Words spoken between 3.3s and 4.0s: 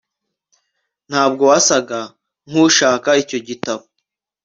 gitabo